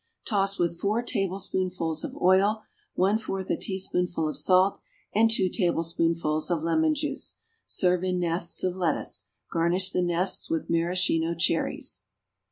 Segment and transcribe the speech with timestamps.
[0.25, 2.63] Toss with four tablespoonfuls of oil,
[2.95, 4.79] one fourth a teaspoonful of salt
[5.13, 7.37] and two tablespoonfuls of lemon juice.
[7.67, 9.27] Serve in nests of lettuce.
[9.51, 12.01] Garnish the nests with maraschino cherries.